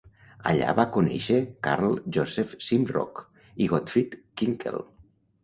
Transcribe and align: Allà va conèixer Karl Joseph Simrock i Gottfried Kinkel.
Allà 0.51 0.69
va 0.77 0.85
conèixer 0.95 1.37
Karl 1.67 1.93
Joseph 2.17 2.57
Simrock 2.69 3.23
i 3.67 3.69
Gottfried 3.75 4.19
Kinkel. 4.43 4.83